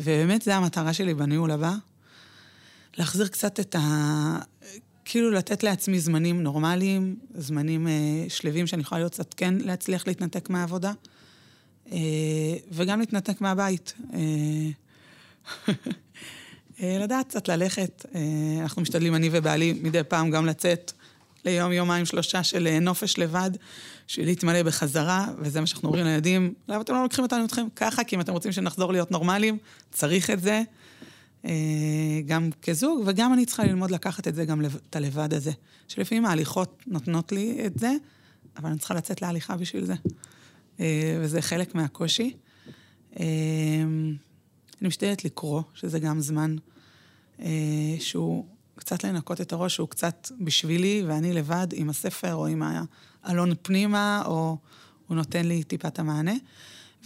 [0.00, 1.74] ובאמת זו המטרה שלי בניהול הבא,
[2.96, 4.38] להחזיר קצת את ה...
[5.04, 7.92] כאילו לתת לעצמי זמנים נורמליים, זמנים אה,
[8.28, 10.94] שלווים שאני יכולה להיות קצת כן להצליח להתנתק מהעבודה, אה,
[12.72, 13.94] וגם להתנתק מהבית.
[14.14, 14.18] אה,
[16.82, 18.20] אה, לדעת קצת ללכת, אה,
[18.62, 20.92] אנחנו משתדלים, אני ובעלי, מדי פעם גם לצאת
[21.44, 23.50] ליום, יומיים, שלושה של אה, נופש לבד,
[24.06, 28.04] של להתמלא בחזרה, וזה מה שאנחנו אומרים לילדים, למה אתם לא לוקחים אותנו איתכם ככה?
[28.04, 29.58] כי אם אתם רוצים שנחזור להיות נורמליים,
[29.92, 30.62] צריך את זה.
[31.44, 31.50] אה,
[32.26, 35.52] גם כזוג, וגם אני צריכה ללמוד לקחת את זה, גם את הלבד הזה.
[35.88, 37.92] שלפעמים ההליכות נותנות לי את זה,
[38.56, 39.94] אבל אני צריכה לצאת להליכה בשביל זה.
[40.80, 42.36] אה, וזה חלק מהקושי.
[43.20, 43.24] אה,
[44.80, 46.56] אני משתדלת לקרוא, שזה גם זמן
[47.98, 52.62] שהוא קצת לנקות את הראש, שהוא קצת בשבילי, ואני לבד עם הספר או עם
[53.22, 54.56] האלון פנימה, או
[55.06, 56.34] הוא נותן לי טיפת המענה.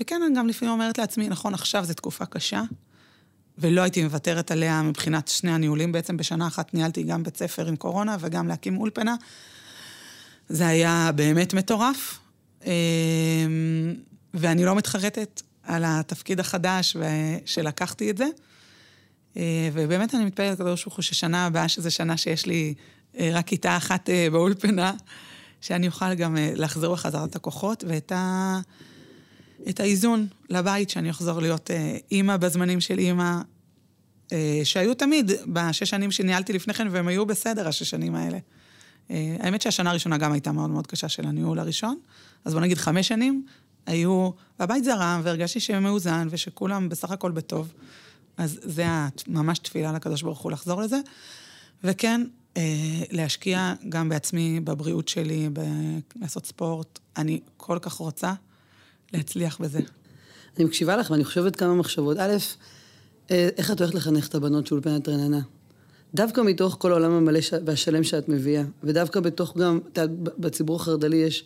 [0.01, 2.63] וכן, אני גם לפעמים אומרת לעצמי, נכון, עכשיו זו תקופה קשה,
[3.59, 5.93] ולא הייתי מוותרת עליה מבחינת שני הניהולים.
[5.93, 9.17] בעצם בשנה אחת ניהלתי גם בית ספר עם קורונה וגם להקים אולפנה.
[10.49, 12.19] זה היה באמת מטורף,
[14.35, 16.97] ואני לא מתחרטת על התפקיד החדש
[17.45, 18.27] שלקחתי את זה.
[19.37, 22.75] אה, ובאמת אני מתפללת לקדוש ברוך הוא ששנה הבאה, שזו שנה שיש לי
[23.19, 24.93] אה, רק כיתה אחת אה, באולפנה,
[25.61, 28.59] שאני אוכל גם לחזור בחזרת הכוחות, ואת ה...
[29.69, 31.71] את האיזון לבית, שאני אחזור להיות
[32.11, 33.37] אימא בזמנים של אימא,
[34.65, 38.39] שהיו תמיד בשש שנים שניהלתי לפני כן, והם היו בסדר, השש שנים האלה.
[39.11, 41.99] אה, האמת שהשנה הראשונה גם הייתה מאוד מאוד קשה של הניהול הראשון,
[42.45, 43.47] אז בוא נגיד חמש שנים
[43.87, 47.73] היו, והבית זרם, והרגשתי שהם מאוזן, ושכולם בסך הכל בטוב.
[48.37, 48.87] אז זה
[49.29, 51.01] ממש תפילה לקדוש ברוך הוא לחזור לזה.
[51.85, 52.21] וכן,
[52.57, 52.63] אה,
[53.11, 56.99] להשקיע גם בעצמי, בבריאות שלי, ב- לעשות ספורט.
[57.17, 58.35] אני כל כך רוצה.
[59.15, 59.81] להצליח בזה.
[60.57, 62.17] אני מקשיבה לך ואני חושבת כמה מחשבות.
[62.19, 62.37] א',
[63.31, 65.41] אה, איך את הולכת לחנך את הבנות של אולפנת רננה?
[66.15, 69.79] דווקא מתוך כל העולם המלא והשלם שאת מביאה, ודווקא בתוך גם,
[70.39, 71.45] בציבור החרד"לי יש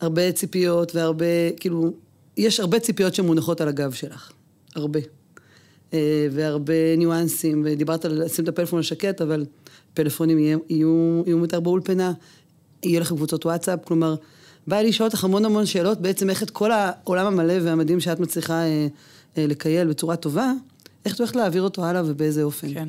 [0.00, 1.92] הרבה ציפיות והרבה, כאילו,
[2.36, 4.32] יש הרבה ציפיות שמונחות על הגב שלך.
[4.74, 5.00] הרבה.
[5.94, 9.44] אה, והרבה ניואנסים, ודיברת על לשים את הפלאפון על שקט, אבל
[9.94, 12.12] פלאפונים יהיו, יהיו, יהיו יותר באולפנה,
[12.82, 14.14] יהיו לכם קבוצות וואטסאפ, כלומר,
[14.66, 18.20] בא לי לשאול אותך המון המון שאלות, בעצם איך את כל העולם המלא והמדהים שאת
[18.20, 18.86] מצליחה אה,
[19.38, 20.52] אה, לקייל בצורה טובה,
[21.04, 22.74] איך את הולכת להעביר אותו הלאה ובאיזה אופן?
[22.74, 22.88] כן.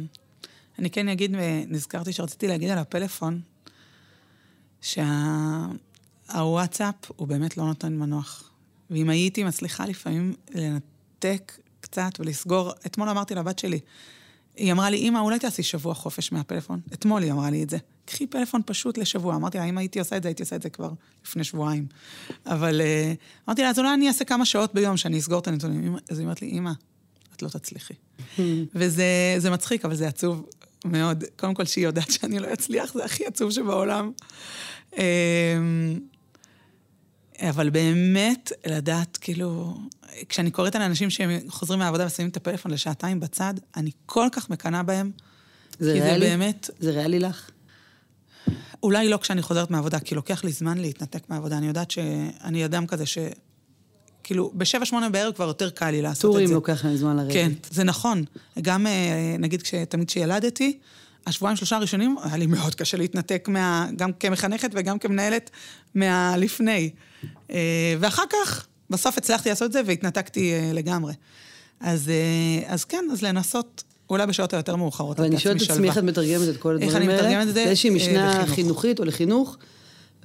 [0.80, 3.42] אני כן אגיד, ונזכרתי שרציתי להגיד על הפלאפון,
[4.82, 7.14] שהוואטסאפ שה...
[7.16, 8.52] הוא באמת לא נותן מנוח.
[8.90, 13.80] ואם הייתי מצליחה לפעמים לנתק קצת ולסגור, אתמול אמרתי לבת שלי,
[14.56, 16.80] היא אמרה לי, אמא, אולי תעשי שבוע חופש מהפלאפון.
[16.94, 17.78] אתמול היא אמרה לי את זה.
[18.06, 19.36] קחי פלאפון פשוט לשבוע.
[19.36, 20.92] אמרתי לה, אם הייתי עושה את זה, הייתי עושה את זה כבר
[21.26, 21.86] לפני שבועיים.
[22.46, 22.84] אבל uh,
[23.48, 25.96] אמרתי לה, אז אולי אני אעשה כמה שעות ביום שאני אסגור את הנתונים.
[26.10, 26.72] אז היא אמרת לי, אמא,
[27.36, 27.94] את לא תצליחי.
[28.76, 30.46] וזה מצחיק, אבל זה עצוב
[30.86, 31.24] מאוד.
[31.36, 34.12] קודם כל, שהיא יודעת שאני לא אצליח, זה הכי עצוב שבעולם.
[34.98, 36.00] אמ,
[37.40, 39.78] אבל באמת, לדעת, כאילו,
[40.30, 44.50] כשאני קוראת על אנשים שהם חוזרים מהעבודה ושמים את הפלאפון לשעתיים בצד, אני כל כך
[44.50, 45.12] מקנאה בהם.
[45.80, 46.30] זה ריאלי?
[46.30, 46.70] זה באמת...
[46.80, 47.50] זה ריאלי לך?
[48.84, 51.58] אולי לא כשאני חוזרת מהעבודה, כי לוקח לי זמן להתנתק מהעבודה.
[51.58, 53.18] אני יודעת שאני אדם כזה ש...
[54.24, 56.40] כאילו, בשבע, שמונה בערב כבר יותר קל לי לעשות את זה.
[56.40, 57.34] טורים לוקח להם זמן לרדת.
[57.34, 58.24] כן, זה נכון.
[58.62, 60.78] גם, אה, נגיד, תמיד כשילדתי,
[61.28, 63.88] השבועיים, שלושה הראשונים, היה לי מאוד קשה להתנתק מה...
[63.96, 65.50] גם כמחנכת וגם כמנהלת
[65.96, 66.90] מהלפני.
[67.52, 71.14] אה, ואחר כך, בסוף הצלחתי לעשות את זה והתנתקתי אה, לגמרי.
[71.80, 72.12] אז,
[72.66, 75.20] אז כן, אז לנסות אולי בשעות היותר מאוחרות.
[75.20, 77.14] אבל אני שואלת את עצמי איך את מתרגמת את כל הדברים האלה.
[77.14, 77.66] איך אני מתרגמת את זה?
[77.66, 79.58] לאיזושהי משנה חינוכית או לחינוך,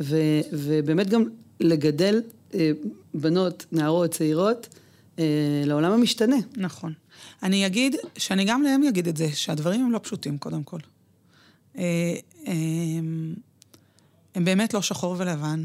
[0.00, 0.16] ו,
[0.52, 1.24] ובאמת גם
[1.61, 2.20] לגדל
[3.14, 4.68] בנות, נערות, צעירות,
[5.18, 5.24] אה,
[5.66, 6.37] לעולם המשתנה.
[6.56, 6.92] נכון.
[7.42, 10.78] אני אגיד, שאני גם להם אגיד את זה, שהדברים הם לא פשוטים, קודם כל.
[11.78, 12.14] אה,
[12.46, 12.52] אה,
[14.34, 15.64] הם באמת לא שחור ולבן,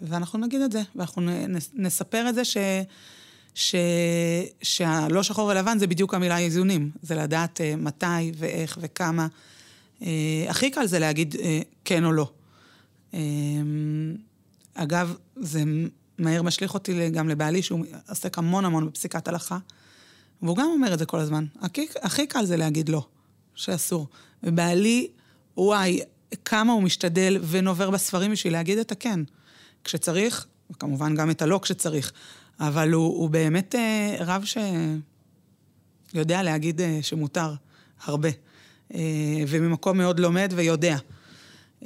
[0.00, 1.22] ואנחנו נגיד את זה, ואנחנו
[1.74, 2.56] נספר את זה ש...
[3.54, 3.74] ש...
[4.62, 6.90] שהלא שחור ולבן זה בדיוק המילה איזונים.
[7.02, 9.26] זה לדעת uh, מתי ואיך וכמה.
[10.00, 10.04] Uh,
[10.48, 11.38] הכי קל זה להגיד uh,
[11.84, 12.30] כן או לא.
[13.12, 13.16] Uh,
[14.82, 15.62] אגב, זה
[16.18, 19.58] מהר משליך אותי גם לבעלי, שהוא עוסק המון המון בפסיקת הלכה,
[20.42, 21.46] והוא גם אומר את זה כל הזמן.
[21.60, 23.06] הכי, הכי קל זה להגיד לא,
[23.54, 24.08] שאסור.
[24.42, 25.08] ובעלי,
[25.56, 26.00] וואי,
[26.44, 29.20] כמה הוא משתדל ונובר בספרים בשביל להגיד את הכן.
[29.84, 32.12] כשצריך, וכמובן גם את הלא כשצריך.
[32.60, 34.44] אבל הוא, הוא באמת אה, רב
[36.12, 37.54] שיודע להגיד אה, שמותר
[38.04, 38.28] הרבה.
[38.94, 39.00] אה,
[39.48, 40.96] וממקום מאוד לומד ויודע.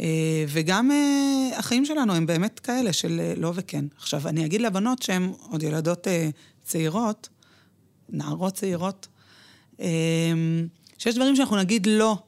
[0.00, 3.84] אה, וגם אה, החיים שלנו הם באמת כאלה של אה, לא וכן.
[3.96, 6.06] עכשיו, אני אגיד לבנות שהן עוד ילדות
[6.64, 7.28] צעירות,
[8.08, 9.08] נערות צעירות,
[10.98, 12.18] שיש דברים שאנחנו נגיד לא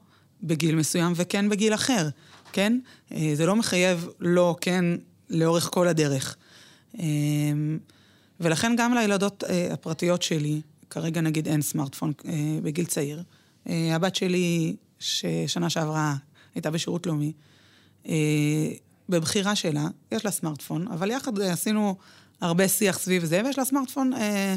[0.43, 2.09] בגיל מסוים וכן בגיל אחר,
[2.53, 2.79] כן?
[3.33, 4.85] זה לא מחייב לא, כן,
[5.29, 6.35] לאורך כל הדרך.
[8.39, 12.13] ולכן גם לילדות הפרטיות שלי, כרגע נגיד אין סמארטפון
[12.63, 13.23] בגיל צעיר.
[13.65, 16.15] הבת שלי, ששנה שעברה
[16.55, 17.33] הייתה בשירות לאומי,
[19.09, 21.95] בבחירה שלה, יש לה סמארטפון, אבל יחד עשינו
[22.41, 24.55] הרבה שיח סביב זה, ויש לה סמארטפון אה,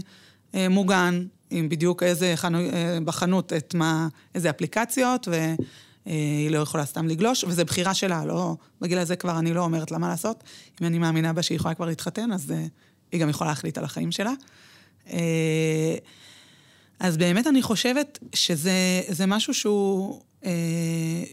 [0.55, 6.85] אה, מוגן, עם בדיוק איזה חנו, אה, בחנות, את מה, איזה אפליקציות, והיא לא יכולה
[6.85, 10.45] סתם לגלוש, וזו בחירה שלה, לא, בגיל הזה כבר אני לא אומרת לה מה לעשות.
[10.81, 12.65] אם אני מאמינה בה שהיא יכולה כבר להתחתן, אז אה,
[13.13, 14.33] היא גם יכולה להחליט על החיים שלה.
[15.11, 15.97] אה,
[17.01, 20.51] אז באמת אני חושבת שזה משהו שהוא, אה,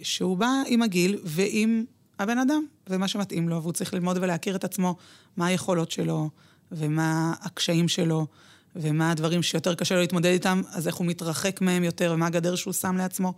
[0.04, 1.86] שהוא בא עם הגיל ועם
[2.20, 4.96] הבן אדם, ומה שמתאים לו, והוא צריך ללמוד ולהכיר את עצמו,
[5.38, 6.30] מה היכולות שלו,
[6.72, 8.28] ומה הקשיים שלו,
[8.76, 12.56] ומה הדברים שיותר קשה לו להתמודד איתם, אז איך הוא מתרחק מהם יותר, ומה הגדר
[12.56, 13.34] שהוא שם לעצמו.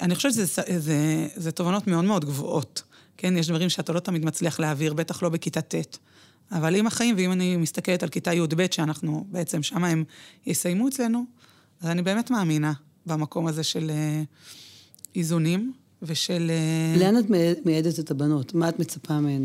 [0.00, 2.82] אני חושבת שזה תובנות מאוד מאוד גבוהות.
[3.16, 5.98] כן, יש דברים שאתה לא תמיד מצליח להעביר, בטח לא בכיתה ט'.
[6.52, 10.04] אבל עם החיים, ואם אני מסתכלת על כיתה י"ב, שאנחנו בעצם, שם הם
[10.46, 11.24] יסיימו אצלנו,
[11.80, 12.72] אז אני באמת מאמינה
[13.06, 16.50] במקום הזה של uh, איזונים ושל...
[16.96, 16.98] Uh...
[17.00, 17.26] לאן את
[17.66, 18.54] מייעדת את הבנות?
[18.54, 19.44] מה את מצפה מהן?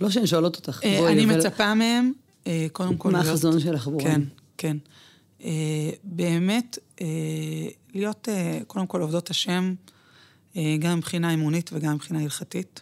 [0.00, 1.36] לא שהן שואלות אותך, uh, בואי, אני אבל...
[1.36, 2.12] מצפה מהן,
[2.44, 3.10] uh, קודם כל...
[3.10, 3.30] מה להיות...
[3.30, 4.04] החזון שלך עבורן?
[4.04, 4.22] כן,
[4.58, 4.76] כן.
[6.04, 6.78] באמת,
[7.94, 8.28] להיות
[8.66, 9.74] קודם כל עובדות השם,
[10.78, 12.80] גם מבחינה אמונית וגם מבחינה הלכתית.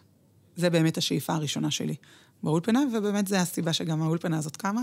[0.57, 1.95] זה באמת השאיפה הראשונה שלי.
[2.43, 4.83] באולפנה, ובאמת זו הסיבה שגם האולפנה הזאת קמה.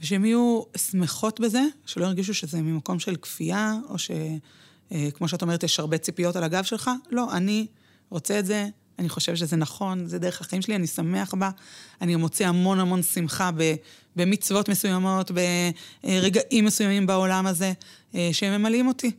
[0.00, 5.62] ושהן יהיו שמחות בזה, שלא ירגישו שזה ממקום של כפייה, או שכמו אה, שאת אומרת,
[5.62, 6.90] יש הרבה ציפיות על הגב שלך.
[7.10, 7.66] לא, אני
[8.10, 11.50] רוצה את זה, אני חושב שזה נכון, זה דרך החיים שלי, אני שמח בה.
[12.00, 13.50] אני מוצא המון המון שמחה
[14.16, 15.30] במצוות מסוימות,
[16.04, 17.72] ברגעים מסוימים בעולם הזה,
[18.14, 19.10] אה, שהם ממלאים אותי.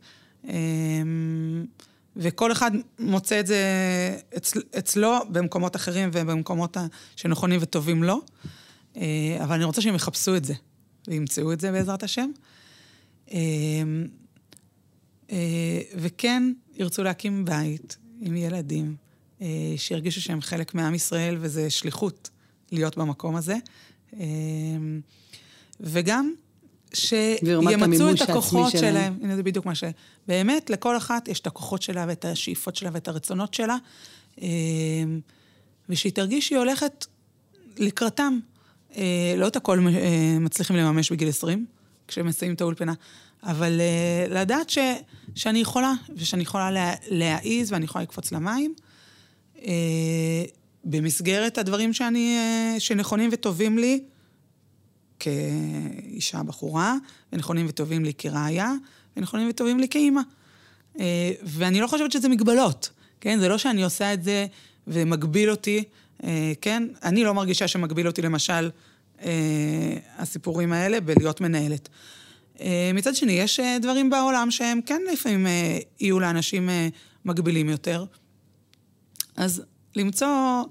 [0.44, 1.64] אמ,
[2.16, 3.58] וכל אחד מוצא את זה
[4.36, 6.76] אצל, אצלו במקומות אחרים ובמקומות
[7.16, 8.20] שנכונים וטובים לו.
[8.96, 9.02] אה,
[9.44, 10.54] אבל אני רוצה שהם יחפשו את זה,
[11.08, 12.30] וימצאו את זה בעזרת השם.
[13.32, 13.38] אה,
[15.30, 18.96] אה, וכן, ירצו להקים בית עם ילדים,
[19.76, 22.30] שירגישו שהם חלק מעם ישראל, וזה שליחות
[22.72, 23.56] להיות במקום הזה.
[25.80, 26.32] וגם
[26.94, 28.80] שימצו את הכוחות שלהם.
[28.80, 29.18] שלהם.
[29.22, 29.84] הנה, זה בדיוק מה ש...
[30.28, 33.76] באמת, לכל אחת יש את הכוחות שלה ואת השאיפות שלה ואת הרצונות שלה,
[34.38, 35.20] אמ,
[35.88, 37.06] ושהיא תרגיש שהיא הולכת
[37.76, 38.38] לקראתם.
[38.96, 41.66] אה, לא את הכל אה, מצליחים לממש בגיל 20,
[42.08, 42.94] כשהם מסיימים את האולפנה,
[43.42, 44.78] אבל אה, לדעת ש,
[45.34, 48.74] שאני יכולה, ושאני יכולה לה, להעיז ואני יכולה לקפוץ למים,
[50.84, 52.36] במסגרת הדברים שאני,
[52.78, 54.00] שנכונים וטובים לי,
[55.18, 56.94] כאישה בחורה,
[57.32, 58.72] ונכונים וטובים לי כראיה,
[59.16, 60.20] ונכונים וטובים לי כאימא.
[61.42, 63.40] ואני לא חושבת שזה מגבלות, כן?
[63.40, 64.46] זה לא שאני עושה את זה
[64.86, 65.84] ומגביל אותי,
[66.60, 66.82] כן?
[67.02, 68.70] אני לא מרגישה שמגביל אותי, למשל,
[69.22, 69.30] אה,
[70.18, 71.88] הסיפורים האלה בלהיות מנהלת.
[72.94, 75.46] מצד שני, יש דברים בעולם שהם כן לפעמים
[76.00, 76.68] יהיו לאנשים
[77.24, 78.04] מגבילים יותר.
[79.36, 79.62] אז
[79.96, 80.62] למצוא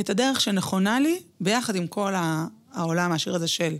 [0.00, 2.12] את הדרך שנכונה לי, ביחד עם כל
[2.72, 3.76] העולם העשיר הזה של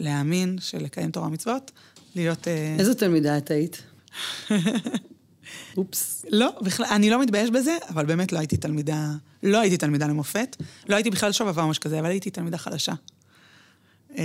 [0.00, 1.70] להאמין, של לקיים תורה ומצוות,
[2.14, 2.48] להיות...
[2.48, 3.82] אה, איזו תלמידה את היית?
[5.76, 6.24] אופס.
[6.30, 9.10] לא, בכלל, אני לא מתבייש בזה, אבל באמת לא הייתי תלמידה,
[9.42, 10.56] לא הייתי תלמידה למופת.
[10.88, 12.92] לא הייתי בכלל שובבה או משהו כזה, אבל הייתי תלמידה חלשה.
[14.18, 14.24] אה,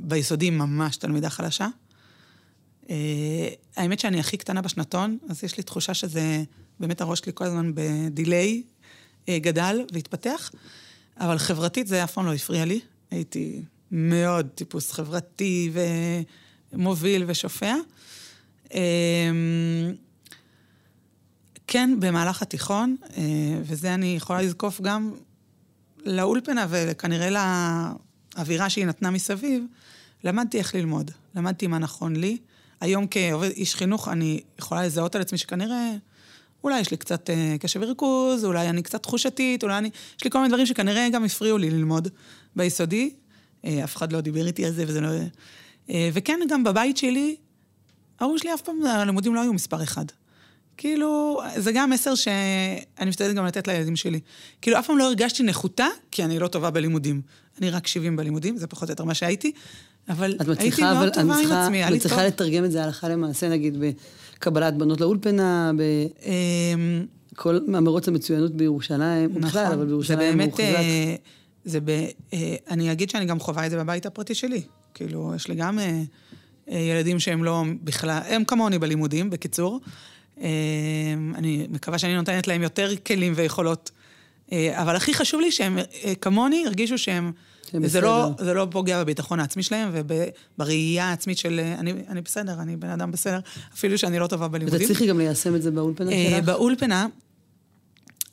[0.00, 1.68] ביסודי ממש תלמידה חלשה.
[3.76, 6.42] האמת שאני הכי קטנה בשנתון, אז יש לי תחושה שזה,
[6.80, 8.62] באמת הראש שלי כל הזמן בדיליי
[9.30, 10.50] גדל והתפתח,
[11.20, 12.80] אבל חברתית זה אף פעם לא הפריע לי.
[13.10, 15.72] הייתי מאוד טיפוס חברתי
[16.72, 17.74] ומוביל ושופע.
[21.66, 22.96] כן, במהלך התיכון,
[23.62, 25.12] וזה אני יכולה לזקוף גם
[26.04, 27.28] לאולפנה וכנראה
[28.36, 29.64] לאווירה שהיא נתנה מסביב,
[30.24, 31.10] למדתי איך ללמוד.
[31.34, 32.38] למדתי מה נכון לי.
[32.80, 35.90] היום כאיש חינוך אני יכולה לזהות על עצמי שכנראה,
[36.64, 39.90] אולי יש לי קצת uh, קשב וריכוז, אולי אני קצת תחושתית, אולי אני...
[40.18, 42.08] יש לי כל מיני דברים שכנראה גם הפריעו לי ללמוד
[42.56, 43.10] ביסודי.
[43.62, 45.08] Uh, אף אחד לא דיבר איתי על זה וזה לא...
[46.12, 47.36] וכן, גם בבית שלי,
[48.20, 50.04] ההורים שלי אף פעם, הלימודים לא היו מספר אחד.
[50.76, 54.20] כאילו, זה גם מסר שאני משתדלת גם לתת לילדים שלי.
[54.62, 57.20] כאילו, אף פעם לא הרגשתי נחותה, כי אני לא טובה בלימודים.
[57.58, 59.52] אני רק 70 בלימודים, זה פחות או יותר מה שהייתי,
[60.08, 63.76] אבל הייתי מאוד אבל טובה עם עצמי, את מצליחה לתרגם את זה הלכה למעשה, נגיד,
[63.78, 65.72] בקבלת בנות לאולפנה,
[67.32, 70.60] בכל אמ, מאמרות המצוינות בירושלים, נכון, בכלל, אבל בירושלים הוא חזק.
[70.60, 71.14] אה,
[71.64, 71.90] זה ב...
[72.32, 74.62] אה, אני אגיד שאני גם חווה את זה בבית הפרטי שלי.
[74.94, 76.02] כאילו, יש לי גם אה,
[76.78, 79.80] ילדים שהם לא בכלל, הם כמוני בלימודים, בקיצור.
[81.34, 83.90] אני מקווה שאני נותנת להם יותר כלים ויכולות.
[84.52, 85.78] אבל הכי חשוב לי שהם
[86.20, 87.32] כמוני הרגישו שהם
[87.72, 92.76] זה לא, זה לא פוגע בביטחון העצמי שלהם ובראייה העצמית של אני, אני בסדר, אני
[92.76, 93.40] בן אדם בסדר,
[93.74, 94.80] אפילו שאני לא טובה בלימודים.
[94.80, 96.44] ותצליחי גם ליישם את זה באולפנה אה, שלך?
[96.44, 97.06] באולפנה,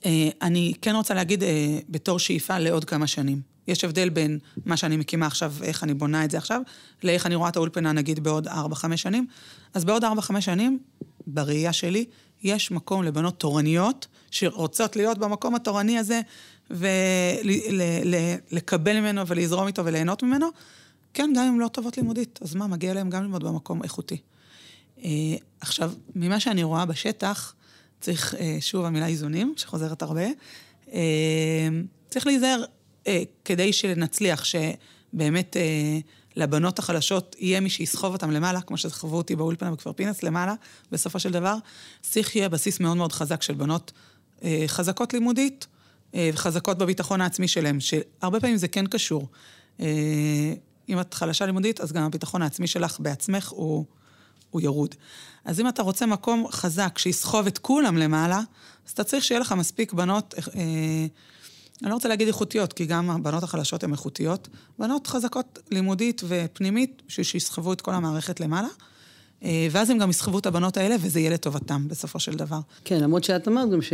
[0.06, 3.42] אה, אני כן רוצה להגיד אה, בתור שאיפה לעוד כמה שנים.
[3.68, 6.62] יש הבדל בין מה שאני מקימה עכשיו, איך אני בונה את זה עכשיו,
[7.04, 8.52] לאיך אני רואה את האולפנה נגיד בעוד 4-5
[8.96, 9.28] שנים.
[9.74, 10.80] אז בעוד 4-5 שנים,
[11.28, 12.06] בראייה שלי,
[12.44, 16.22] יש מקום לבנות תורניות שרוצות להיות במקום התורני הזה
[18.52, 20.48] ולקבל ממנו ולזרום איתו וליהנות ממנו.
[21.14, 24.18] כן, גם אם לא טובות לימודית, אז מה, מגיע להם גם ללמוד במקום איכותי.
[25.04, 25.10] אה,
[25.60, 27.56] עכשיו, ממה שאני רואה בשטח,
[28.00, 30.26] צריך, אה, שוב המילה איזונים, שחוזרת הרבה,
[30.94, 31.68] אה,
[32.10, 32.64] צריך להיזהר
[33.46, 35.58] כדי שנצליח, שבאמת
[36.36, 40.54] לבנות החלשות יהיה מי שיסחוב אותם למעלה, כמו שסחבו אותי באולפנה בכפר פינס, למעלה,
[40.92, 41.56] בסופו של דבר.
[42.02, 43.92] צריך יהיה בסיס מאוד מאוד חזק של בנות
[44.68, 45.68] חזקות לימודית,
[46.16, 49.28] וחזקות אה, בביטחון העצמי שלהם, שהרבה פעמים זה כן קשור.
[49.80, 50.54] אה,
[50.90, 53.86] אם את חלשה לימודית, אז גם הביטחון העצמי שלך בעצמך הוא,
[54.50, 54.96] הוא ירוד.
[55.46, 58.40] אז אם אתה רוצה מקום חזק שיסחוב את כולם למעלה,
[58.88, 61.06] אז אתה צריך שיהיה לך מספיק בנות, אה,
[61.82, 64.48] אני לא רוצה להגיד איכותיות, כי גם הבנות החלשות הן איכותיות,
[64.80, 68.68] בנות חזקות לימודית ופנימית, בשביל שיסחבו את כל המערכת למעלה.
[69.44, 72.60] אה, ואז הם גם יסחבו את הבנות האלה, וזה יהיה לטובתם בסופו של דבר.
[72.86, 73.94] כן, למרות שאת אמרת גם ש...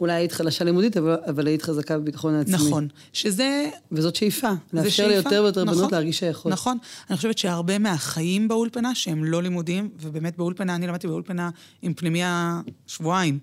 [0.00, 2.54] אולי היית חלשה לימודית, אבל, אבל היית חזקה בביטחון העצמי.
[2.54, 3.70] נכון, שזה...
[3.92, 4.50] וזאת שאיפה.
[4.72, 6.52] לאפשר ליותר ויותר נכון, בנות להרגיש שייכות.
[6.52, 6.78] נכון.
[7.10, 11.50] אני חושבת שהרבה מהחיים באולפנה, שהם לא לימודים, ובאמת באולפנה, אני למדתי באולפנה
[11.82, 13.38] עם פנימיה שבועיים.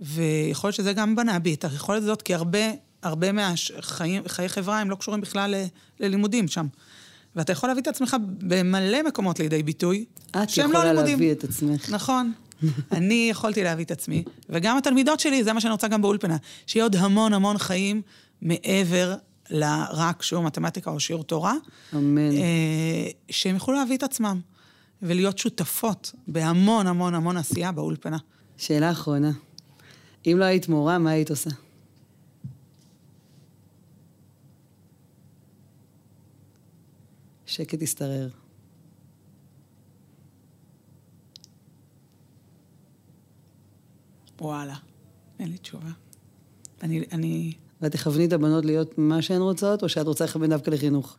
[0.00, 2.58] ויכול להיות שזה גם בנה בי את היכולת הזאת, כי הרבה,
[3.02, 5.54] הרבה מהחיי חברה הם לא קשורים בכלל
[6.00, 6.66] ללימודים שם.
[7.36, 10.04] ואתה יכול להביא את עצמך במלא מקומות לידי ביטוי,
[10.46, 10.88] שהם לא לימודים.
[10.88, 11.90] את יכולה להביא את עצמך.
[11.90, 12.32] נכון.
[12.92, 16.36] אני יכולתי להביא את עצמי, וגם התלמידות שלי, זה מה שאני רוצה גם באולפנה,
[16.66, 18.02] שיהיה עוד המון המון חיים
[18.42, 19.14] מעבר
[19.50, 21.54] לרק שיעור מתמטיקה או שיעור תורה.
[21.94, 22.32] אמן.
[22.32, 24.40] אה, שהם יוכלו להביא את עצמם
[25.02, 28.18] ולהיות שותפות בהמון המון המון עשייה באולפנה.
[28.56, 29.30] שאלה אחרונה,
[30.26, 31.50] אם לא היית מורה, מה היית עושה?
[37.50, 38.28] שקט ישתרר.
[44.40, 44.74] וואלה,
[45.38, 45.90] אין לי תשובה.
[46.82, 47.04] אני...
[47.12, 47.52] אני...
[47.80, 51.16] ואת תכווני את הבנות להיות מה שהן רוצות, או שאת רוצה לכוון דווקא לחינוך?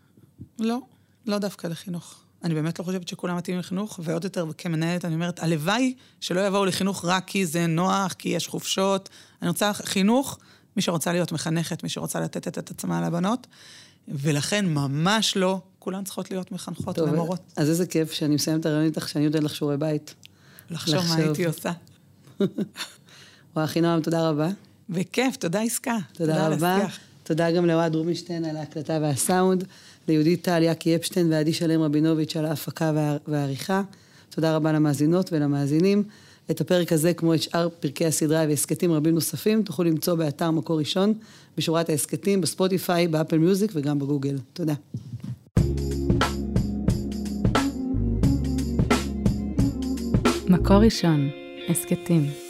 [0.60, 0.80] לא,
[1.26, 2.24] לא דווקא לחינוך.
[2.44, 6.66] אני באמת לא חושבת שכולם מתאים לחינוך, ועוד יותר כמנהלת, אני אומרת, הלוואי שלא יבואו
[6.66, 9.10] לחינוך רק כי זה נוח, כי יש חופשות.
[9.42, 10.40] אני רוצה חינוך,
[10.76, 13.48] מי שרוצה להיות מחנכת, מי שרוצה לתת את עצמה לבנות,
[14.08, 17.40] ולכן ממש לא, כולן צריכות להיות מחנכות טוב, ומורות.
[17.56, 20.16] אז איזה כיף שאני מסיימת את הרעיון איתך, שאני יודעת לך שיעורי בית.
[20.70, 21.72] לחשוב, לחשוב מה הייתי עושה.
[23.56, 24.50] וואי, אחינועם, תודה רבה.
[24.90, 25.98] בכיף, תודה עסקה.
[26.14, 26.78] תודה, תודה רבה.
[26.78, 27.00] לשיח.
[27.24, 29.64] תודה גם לאוהד רובינשטיין על ההקלטה והסאונד,
[30.08, 33.18] ליהודית טל, יאקי אפשטיין ועדי שלם רבינוביץ' על ההפקה וה...
[33.28, 33.82] והעריכה.
[34.30, 36.04] תודה רבה למאזינות ולמאזינים.
[36.52, 40.80] את הפרק הזה, כמו את שאר פרקי הסדרה והסכתים רבים נוספים, תוכלו למצוא באתר מקור
[40.80, 41.14] ראשון,
[41.58, 44.38] בשורת ההסכתים, בספוטיפיי, באפל מיוזיק וגם בגוגל.
[44.54, 44.74] תודה.
[50.50, 51.30] מקור ראשון,
[51.70, 52.41] הסכתים.